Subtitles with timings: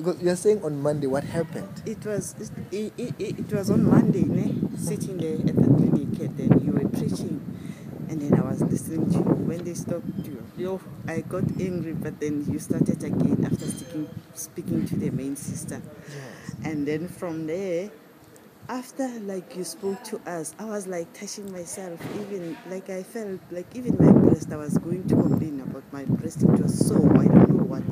[0.00, 1.82] because you're saying on Monday what happened?
[1.86, 2.34] It was
[2.72, 4.54] it, it, it, was on Monday, ne?
[4.78, 7.40] sitting there at the clinic, and then you were preaching,
[8.08, 9.24] and then I was listening to you.
[9.50, 14.08] When they stopped you, yo, I got angry, but then you started again after speaking
[14.34, 16.54] speaking to the main sister, Yes.
[16.64, 17.90] and then from there.
[18.68, 21.98] After like you spoke to us, I was like touching myself.
[22.20, 24.52] Even like I felt like even my breast.
[24.52, 26.44] I was going to complain about my breast.
[26.44, 27.82] It was so I don't know what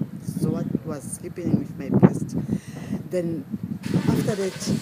[0.40, 2.36] so what was happening with my breast.
[3.10, 3.44] Then
[4.08, 4.80] after that,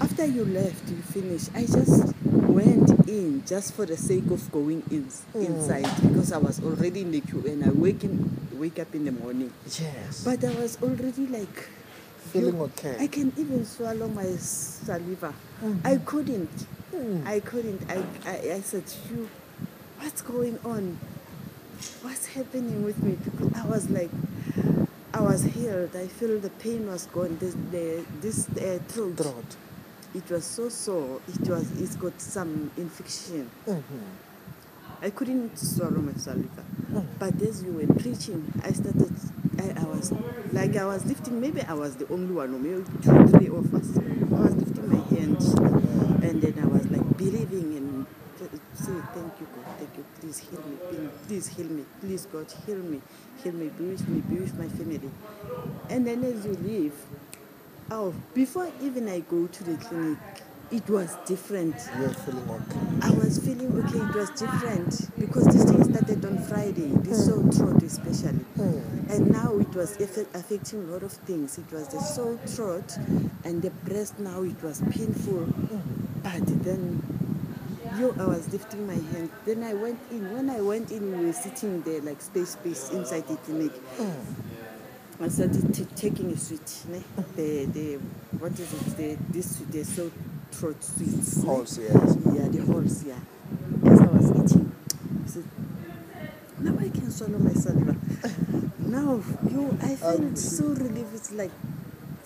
[0.00, 1.50] after you left, you finished.
[1.54, 6.62] I just went in just for the sake of going in inside because I was
[6.64, 9.52] already in the queue and I wake in, wake up in the morning.
[9.66, 10.24] Yes.
[10.24, 11.68] But I was already like
[12.32, 12.96] Feeling you- okay.
[12.98, 15.34] I can even swallow my saliva.
[15.84, 16.66] I couldn't.
[16.94, 17.26] Mm.
[17.26, 17.82] I couldn't.
[17.90, 19.28] I, I, I said, you,
[19.98, 20.98] what's going on?
[22.02, 23.16] What's happening with me?
[23.22, 24.10] Because I was like,
[25.18, 25.96] I was healed.
[25.96, 27.38] I feel the pain was gone.
[27.40, 29.56] This, the, this uh, throat, Throat.
[30.14, 31.20] it was so sore.
[31.26, 33.50] It was, it's got some infection.
[33.66, 33.98] Mm-hmm.
[35.02, 36.62] I couldn't swallow my saliva.
[36.92, 37.04] Mm.
[37.18, 39.12] But as you were preaching, I started,
[39.58, 40.12] I, I was
[40.52, 43.74] like, I was lifting, maybe I was the only one, or maybe two, three of
[43.74, 43.98] us.
[43.98, 45.52] I was lifting my hands,
[46.22, 47.97] and then I was like believing t-
[48.38, 52.78] say, Thank you, God, thank you, please heal me, please- heal me, please, God, heal
[52.78, 53.00] me,
[53.42, 55.10] heal me, be with me, be with my family.
[55.88, 56.94] And then as you leave,
[57.90, 60.18] oh, before even I go to the clinic,
[60.70, 61.74] it was different.
[61.98, 63.06] You're feeling okay.
[63.06, 67.42] I was feeling okay, it was different because this thing started on Friday, this sore
[67.52, 68.44] throat especially.
[68.58, 69.10] Mm.
[69.10, 71.56] And now it was affecting a lot of things.
[71.56, 72.98] It was the sore throat
[73.44, 75.48] and the breast now it was painful.
[76.22, 77.17] But then
[77.98, 79.30] yo, I was lifting my hand.
[79.44, 80.32] Then I went in.
[80.32, 83.72] When I went in, we were sitting there like space space inside the clinic.
[85.20, 87.02] I started t- taking a sweet, ne?
[87.34, 87.94] the the
[88.38, 88.96] what is it?
[88.96, 90.12] The this the sore
[90.52, 91.44] throat sweets.
[91.44, 92.16] Pulse, yes.
[92.32, 93.18] Yeah, the Halls, yeah.
[93.84, 94.72] As I was eating,
[96.60, 97.96] now I can swallow my saliva.
[98.78, 99.20] now,
[99.50, 101.14] you, I felt so relieved.
[101.14, 101.50] It's like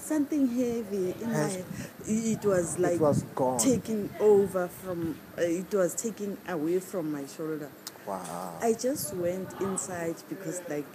[0.03, 1.65] something heavy in Has- my.
[2.07, 3.59] It was like was gone.
[3.59, 5.17] taking over from.
[5.39, 7.71] Uh, it was taking away from my shoulder.
[8.07, 8.59] Wow.
[8.61, 10.87] I just went inside because like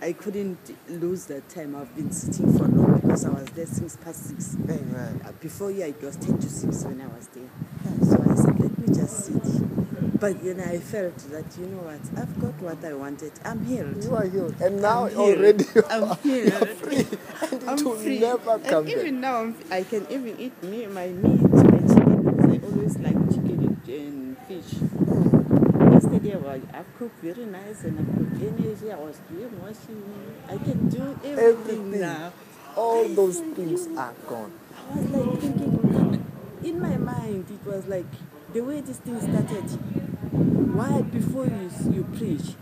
[0.00, 0.58] I couldn't
[0.88, 1.76] lose the time.
[1.76, 4.56] I've been sitting for long because I was there since past six.
[4.68, 5.20] Amen.
[5.24, 7.48] Uh, Before yeah, it was 10 to 6 when I was there.
[8.02, 9.73] So I said, let me just sit.
[10.24, 13.32] But then I felt that, you know what, I've got what I wanted.
[13.44, 14.02] I'm healed.
[14.02, 14.58] You are healed.
[14.58, 15.36] And now I'm healed.
[15.38, 16.68] already you I'm are healed.
[16.80, 17.06] free.
[17.52, 18.18] And I'm will free.
[18.20, 18.96] never and come back.
[18.96, 22.22] even now, I'm, I can even eat me, my meat, my chicken.
[22.24, 24.80] because I always like chicken and fish.
[25.92, 28.92] Yesterday, I, was, I cooked very nice and I've got energy.
[28.92, 30.34] I was doing washing.
[30.48, 32.00] I can do everything, Everything.
[32.00, 32.32] now.
[32.76, 33.98] All those things you.
[33.98, 34.52] are gone.
[34.90, 36.26] I was like thinking,
[36.64, 38.06] in my mind, it was like
[38.54, 39.68] the way this thing started.
[40.74, 42.54] Why before you you preach?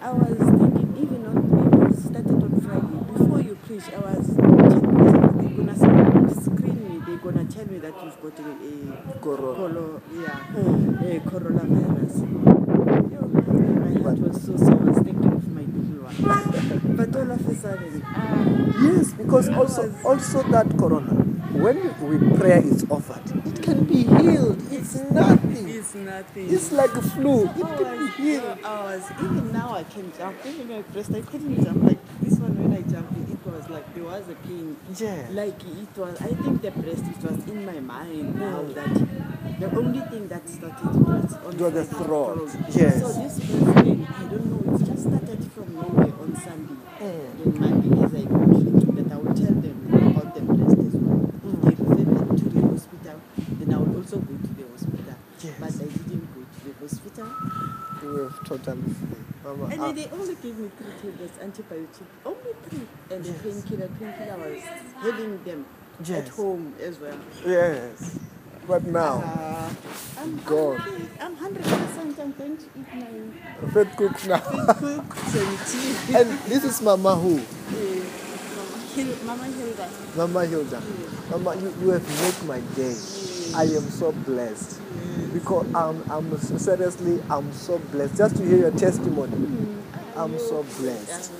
[0.00, 2.98] I was thinking even on it started on Friday.
[3.18, 4.26] Before you preach, I was.
[4.36, 7.02] They're gonna screen me.
[7.06, 9.56] They're gonna tell me that you've got a, a Corona.
[9.56, 12.14] colo, yeah, a coronavirus.
[13.10, 13.20] Yo,
[13.80, 14.70] My heart was so so.
[14.70, 16.96] I was thinking of my little one.
[16.96, 18.44] But all of a sudden, ah,
[18.82, 21.23] Yes, because also also that corona,
[21.54, 24.60] when we prayer is offered, it can be healed.
[24.72, 25.68] It's nothing.
[25.68, 26.52] it's nothing.
[26.52, 27.44] It's like a flu.
[27.44, 28.58] It I can be healed.
[28.64, 30.36] I was even now I can jump.
[30.44, 33.12] Even my breast, I couldn't jump like this one when I jumped.
[33.30, 34.76] It was like there was a pain.
[34.96, 35.26] Yeah.
[35.30, 36.20] Like it was.
[36.20, 37.04] I think the breast.
[37.04, 38.94] It was in my mind now that
[39.60, 42.50] the only thing that started was on was the throat.
[42.50, 42.66] throat.
[42.74, 43.00] Yes.
[43.00, 44.74] So this breast pain, I don't know.
[44.74, 46.74] It just started from nowhere on Sunday.
[46.98, 47.38] Mm.
[47.38, 50.40] Then Monday, as I go to the clinic, that I will tell them about the
[50.40, 51.30] breast as well.
[51.44, 53.20] If they refer me to the hospital,
[53.58, 55.14] then I will also go to the hospital.
[55.40, 55.54] Yes.
[55.60, 57.28] But I didn't go to the hospital.
[58.24, 59.18] You were totally free.
[59.44, 62.86] Mama, And ah, then they only gave me three tablets, antibiotic, only three.
[63.10, 63.42] And the Yes.
[63.42, 64.62] painkiller, painkiller was
[65.02, 65.66] having them
[66.10, 67.18] at home as well.
[67.44, 68.18] yes.
[68.66, 69.70] But now, Uh,
[70.18, 70.80] I'm, God.
[71.20, 71.36] I'm.
[71.36, 74.38] I'm 100% I'm going to eat my fed cooks now.
[74.40, 76.14] cooked and tea.
[76.16, 77.42] and this is Mama who?
[79.26, 79.88] Mama Hilda.
[80.16, 80.80] Mama Hilda.
[81.30, 82.96] Mama, you, you have made my day.
[83.54, 84.80] I am so blessed.
[85.32, 88.16] Because I'm, I'm seriously, I'm so blessed.
[88.16, 89.82] Just to hear your testimony, mm.
[90.16, 91.32] I'm so blessed.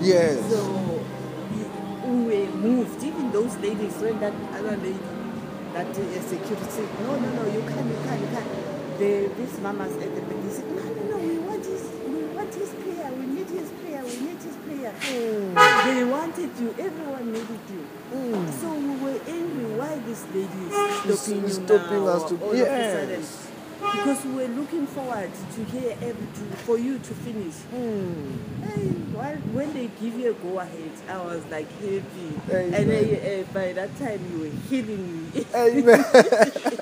[0.00, 0.50] Yes.
[0.50, 1.04] So
[2.04, 4.98] we moved, even those ladies, when that other lady,
[5.72, 8.98] that uh, security, no, no, no, you can't, you can't, you can't.
[8.98, 12.54] The, these mamas at the beginning said, no, no, no, we want his, we want
[12.54, 14.94] his prayer, we need his prayer, we need his prayer.
[15.00, 15.63] Mm
[15.94, 16.74] they wanted you.
[16.78, 17.86] Everyone needed you.
[18.12, 18.52] Mm.
[18.60, 19.74] So we were angry.
[19.78, 23.10] Why this lady is stopping stopping us to- all of a sudden?
[23.20, 23.48] Yes.
[23.80, 27.54] Because we were looking forward to hear every, to, for you to finish.
[27.74, 28.38] Mm.
[28.64, 29.04] Hey,
[29.52, 32.02] when they give you a go ahead, I was like happy.
[32.50, 32.74] Amen.
[32.74, 35.44] And uh, uh, by that time, you were healing me.
[35.54, 36.02] Amen.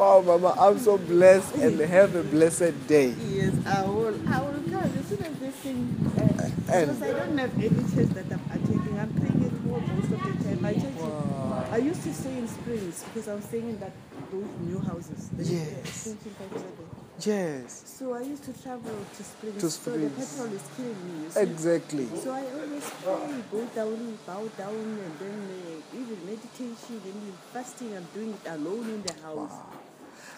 [0.00, 3.14] wow, Mama, I'm so blessed and have a blessed day.
[3.28, 4.16] yes, I will.
[4.28, 5.80] I will come as soon as this thing.
[6.16, 8.96] Uh, And- because I don't have any church that I'm attending.
[8.98, 10.62] I'm praying at home most of the time.
[10.62, 10.96] My church.
[11.00, 11.66] Wow.
[11.70, 13.92] I used to stay in Springs because I was staying in that
[14.32, 15.28] those new houses.
[15.36, 15.78] Yes.
[15.84, 16.86] extension five seven.
[17.20, 19.60] Yes, So I used to travel to Springs.
[19.60, 20.14] To Springs.
[20.24, 21.28] So the petrol is killing me.
[21.36, 22.06] Exactly.
[22.24, 27.36] So I always pray, go down, bow down, and then uh, even meditation, and even
[27.52, 27.94] fasting.
[27.96, 29.52] I'm doing it alone in the house.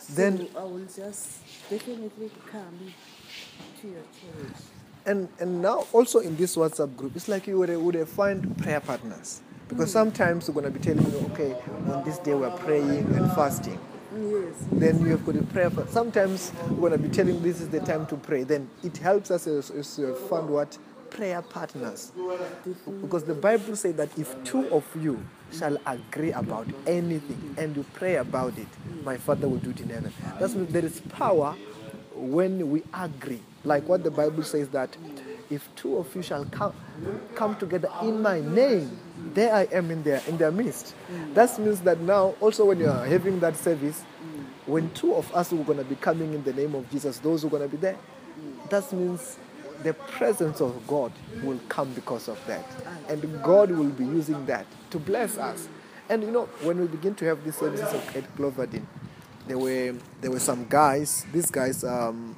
[0.03, 1.39] So Then- I will just
[1.71, 2.93] definitely come
[3.81, 4.57] to your church.
[5.07, 8.81] And and now also in this WhatsApp group, it's like you would, would find prayer
[8.81, 9.41] partners.
[9.69, 9.93] Because mm.
[9.93, 11.57] sometimes we're going to be telling you, okay,
[11.93, 13.79] on this day we're praying and fasting.
[14.15, 14.55] Yes.
[14.73, 15.71] Then you have got a prayer.
[15.71, 18.43] For, sometimes we're going to be telling this is the time to pray.
[18.43, 20.77] Then it helps us as, as to find what
[21.11, 22.13] prayer partners.
[23.01, 27.85] Because the Bible says that if two of you shall agree about anything and you
[27.95, 28.67] pray about it,
[29.05, 30.13] my Father will do it in heaven.
[30.39, 31.55] That means there is power
[32.15, 33.41] when we agree.
[33.65, 34.97] Like what the Bible says that
[35.51, 36.75] if two of you shall come,
[37.35, 38.99] come together in my name,
[39.35, 40.95] there I am in their in their midst.
[41.35, 44.03] That means that now also when you are having that service,
[44.67, 47.19] when two of us who are going to be coming in the name of Jesus,
[47.19, 47.97] those who are going to be there,
[48.71, 49.39] that means
[49.84, 51.12] the presence of God
[51.43, 52.67] will come because of that.
[53.08, 55.69] And God will be using that to bless us.
[56.08, 58.82] And you know, when we begin to have these services at- Cloverdale,
[59.49, 61.26] there were there were some guys.
[61.32, 62.37] These guys, um,